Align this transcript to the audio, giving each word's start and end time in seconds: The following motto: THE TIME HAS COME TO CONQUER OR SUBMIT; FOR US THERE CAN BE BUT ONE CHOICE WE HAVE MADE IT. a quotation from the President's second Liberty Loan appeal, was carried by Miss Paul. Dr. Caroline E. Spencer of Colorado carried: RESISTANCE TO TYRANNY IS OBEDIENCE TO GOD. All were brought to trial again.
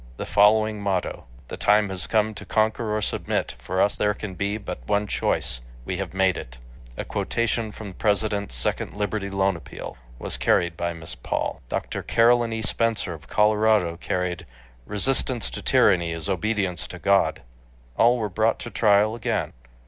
The 0.17 0.25
following 0.25 0.81
motto: 0.81 1.25
THE 1.47 1.57
TIME 1.57 1.89
HAS 1.89 2.07
COME 2.07 2.33
TO 2.33 2.43
CONQUER 2.43 2.95
OR 2.95 3.03
SUBMIT; 3.03 3.51
FOR 3.59 3.79
US 3.79 3.95
THERE 3.95 4.15
CAN 4.15 4.33
BE 4.33 4.57
BUT 4.57 4.79
ONE 4.87 5.05
CHOICE 5.05 5.61
WE 5.85 5.97
HAVE 5.97 6.15
MADE 6.15 6.37
IT. 6.37 6.57
a 6.97 7.05
quotation 7.05 7.71
from 7.71 7.89
the 7.89 7.93
President's 7.93 8.55
second 8.55 8.95
Liberty 8.95 9.29
Loan 9.29 9.55
appeal, 9.55 9.97
was 10.17 10.37
carried 10.37 10.75
by 10.75 10.91
Miss 10.93 11.13
Paul. 11.13 11.61
Dr. 11.69 12.01
Caroline 12.01 12.51
E. 12.53 12.63
Spencer 12.63 13.13
of 13.13 13.27
Colorado 13.27 13.95
carried: 13.97 14.47
RESISTANCE 14.87 15.51
TO 15.51 15.61
TYRANNY 15.61 16.13
IS 16.13 16.27
OBEDIENCE 16.27 16.87
TO 16.87 16.97
GOD. 16.97 17.43
All 17.95 18.17
were 18.17 18.27
brought 18.27 18.57
to 18.61 18.71
trial 18.71 19.13
again. 19.13 19.53